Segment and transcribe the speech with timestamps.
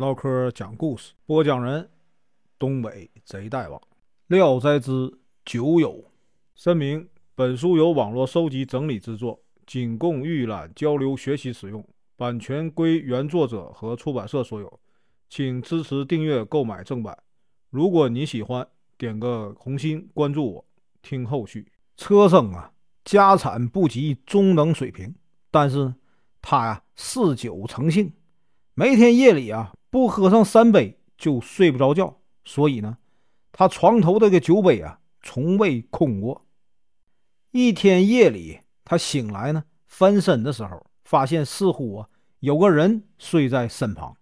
[0.00, 1.90] 唠嗑讲故事，播讲人：
[2.58, 3.78] 东北贼大王，
[4.28, 4.90] 《聊斋志
[5.44, 5.92] 酒友》。
[6.54, 11.86] 声明：本书由网络收集整理制作，仅供预览、交流、学习使用，
[12.16, 14.80] 版权归原作者和出版社所有，
[15.28, 17.14] 请支持订阅、购买正版。
[17.68, 20.64] 如果你喜欢，点个红心，关注我，
[21.02, 21.70] 听后续。
[21.98, 22.72] 车生啊，
[23.04, 25.14] 家产不及中等水平，
[25.50, 25.92] 但是
[26.40, 28.10] 他呀，嗜酒成性，
[28.72, 29.74] 每天夜里啊。
[29.90, 32.98] 不喝上三杯就睡不着觉，所以呢，
[33.50, 36.46] 他床头这个酒杯啊，从未空过。
[37.50, 42.08] 一天夜里，他醒来呢，翻身的时候，发现似乎啊
[42.38, 44.16] 有个人睡在身旁。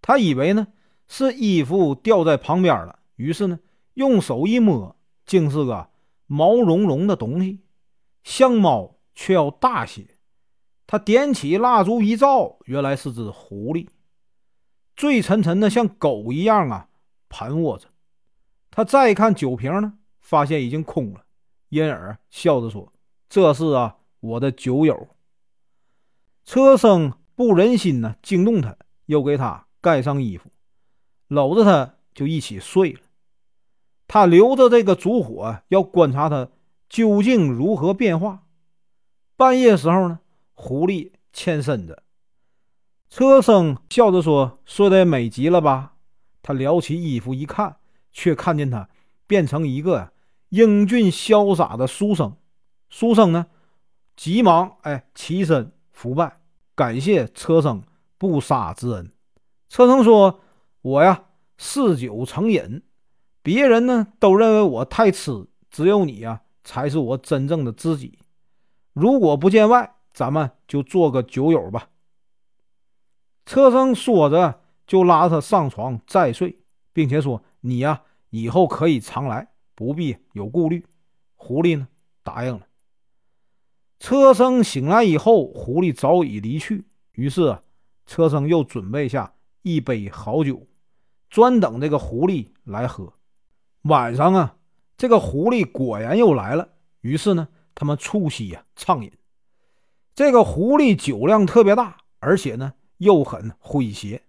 [0.00, 0.66] 他以为呢
[1.06, 3.60] 是衣服掉在旁边了，于是呢
[3.94, 5.90] 用手一摸，竟是个
[6.26, 7.60] 毛茸茸的东西，
[8.24, 10.06] 像猫却要大些。
[10.86, 13.86] 他点起蜡烛一照，原来是只狐狸。
[14.96, 16.88] 醉沉沉的，像狗一样啊，
[17.28, 17.88] 盘卧着。
[18.70, 21.24] 他再看酒瓶呢，发现已经空了，
[21.68, 22.92] 因而笑着说
[23.28, 25.08] ：“这是啊，我的酒友。”
[26.44, 28.76] 车生不忍心呢惊动他，
[29.06, 30.50] 又给他盖上衣服，
[31.28, 33.00] 搂着他就一起睡了。
[34.06, 36.48] 他留着这个烛火，要观察他
[36.88, 38.44] 究竟如何变化。
[39.36, 40.20] 半夜时候呢，
[40.54, 42.02] 狐狸欠身子。
[43.14, 45.92] 车生笑着说：“说的美极了吧？”
[46.40, 47.76] 他撩起衣服一看，
[48.10, 48.88] 却看见他
[49.26, 50.14] 变成一个
[50.48, 52.34] 英俊潇洒的书生。
[52.88, 53.48] 书生呢，
[54.16, 56.38] 急忙哎起身伏拜，
[56.74, 57.82] 感谢车生
[58.16, 59.12] 不杀之恩。
[59.68, 60.40] 车生说
[60.80, 61.24] ：“我呀，
[61.58, 62.82] 嗜酒成瘾，
[63.42, 68.18] 别人呢都认为我太痴，只有你呀才是我真正的知己。
[68.94, 71.88] 如果不见外，咱们就做个酒友吧。”
[73.44, 76.58] 车生说着，就拉他上床再睡，
[76.92, 80.86] 并且说：“你呀，以后可以常来，不必有顾虑。”
[81.34, 81.88] 狐狸呢，
[82.22, 82.66] 答应了。
[83.98, 86.84] 车生醒来以后，狐狸早已离去。
[87.12, 87.62] 于是啊，
[88.06, 90.66] 车生又准备下一杯好酒，
[91.28, 93.12] 专等这个狐狸来喝。
[93.82, 94.56] 晚上啊，
[94.96, 96.68] 这个狐狸果然又来了。
[97.00, 99.10] 于是呢，他们促膝呀畅饮。
[100.14, 102.74] 这个狐狸酒量特别大，而且呢。
[103.02, 104.22] 又很诙谐，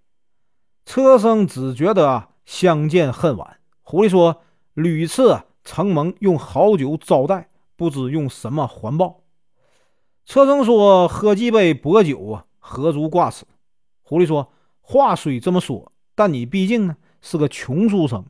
[0.83, 3.59] 车生只觉得相见恨晚。
[3.83, 4.41] 狐狸说
[4.73, 9.21] ：“屡次承蒙用好酒招待，不知用什么还报。”
[10.25, 13.45] 车生说：“喝几杯薄酒啊，何足挂齿。”
[14.01, 14.51] 狐狸说
[14.81, 18.25] ：“话虽这么说，但你毕竟呢是个穷书生，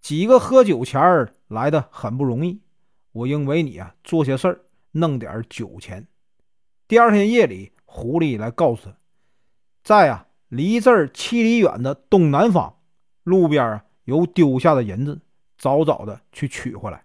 [0.00, 2.60] 几个喝酒钱儿来的很不容易。
[3.10, 4.60] 我应为你啊做些事儿，
[4.92, 6.06] 弄点酒钱。”
[6.86, 8.96] 第二天夜里，狐狸来告诉他。
[9.84, 12.78] 在啊，离这儿七里远的东南方，
[13.22, 15.20] 路边啊有丢下的银子，
[15.58, 17.04] 早早的去取回来。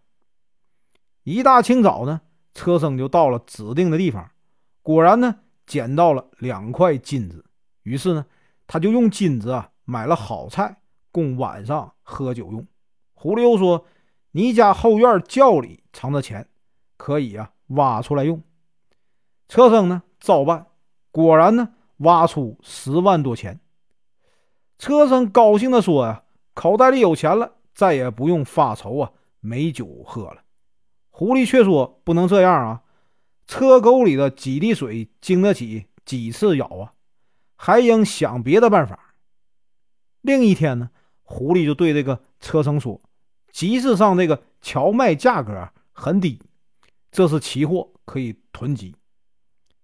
[1.24, 2.22] 一大清早呢，
[2.54, 4.32] 车生就到了指定的地方，
[4.82, 5.36] 果然呢
[5.68, 7.44] 捡到了两块金子。
[7.84, 8.26] 于是呢，
[8.66, 10.78] 他就用金子啊买了好菜，
[11.12, 12.66] 供晚上喝酒用。
[13.14, 13.86] 狐狸又说
[14.32, 16.48] ：“你家后院窖里藏着钱，
[16.96, 18.42] 可以啊挖出来用。”
[19.50, 20.68] 车生呢照办，
[21.12, 21.74] 果然呢。
[22.00, 23.60] 挖出十万多钱，
[24.78, 26.24] 车生高兴地说：“呀，
[26.54, 30.44] 口袋里有钱了，再也不用发愁啊，没酒喝了。”
[31.12, 32.82] 狐狸却说：“不能这样啊，
[33.48, 36.94] 车沟里的几滴水经得起几次咬啊，
[37.58, 39.16] 还应想别的办法。”
[40.22, 40.90] 另一天呢，
[41.24, 43.02] 狐狸就对这个车生说
[43.52, 46.42] ：“集市上这个荞麦价格很低，
[47.12, 48.96] 这是奇货，可以囤积。”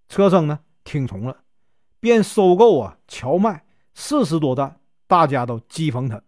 [0.07, 1.37] 车生呢听从了。
[2.05, 6.21] 便收购啊荞麦四十多担，大家都讥讽他。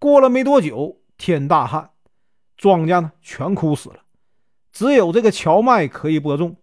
[0.00, 1.92] 过了没多久，天大旱，
[2.56, 4.00] 庄稼呢全枯死了，
[4.72, 6.56] 只有这个荞麦可以播种。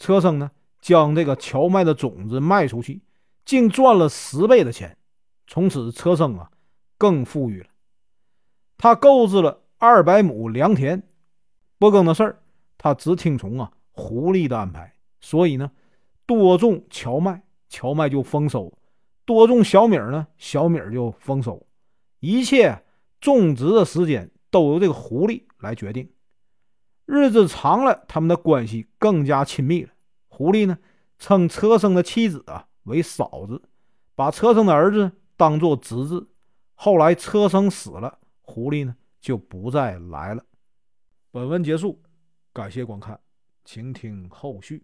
[0.00, 3.02] 车生呢将这个荞麦的种子卖出去，
[3.44, 4.98] 竟赚了十倍的钱。
[5.46, 6.50] 从此车生啊
[6.98, 7.68] 更富裕了。
[8.78, 11.04] 他购置了二百亩良田，
[11.78, 12.42] 播耕的事儿
[12.78, 15.70] 他只听从啊狐狸的安排，所以呢
[16.26, 17.44] 多种荞麦。
[17.76, 18.72] 荞麦就丰收，
[19.26, 21.66] 多种小米呢，小米就丰收。
[22.20, 22.82] 一切
[23.20, 26.10] 种植的时间都由这个狐狸来决定。
[27.04, 29.90] 日子长了，他们的关系更加亲密了。
[30.28, 30.78] 狐狸呢，
[31.18, 33.60] 称车生的妻子啊为嫂子，
[34.14, 36.26] 把车生的儿子当做侄子。
[36.74, 40.42] 后来车生死了，狐狸呢就不再来了。
[41.30, 42.00] 本文结束，
[42.54, 43.20] 感谢观看，
[43.66, 44.82] 请听后续。